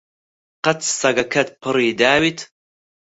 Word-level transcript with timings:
قەت 0.63 0.79
سەگەکەت 0.99 1.49
پڕی 1.61 1.89
داویت؟ 1.99 2.39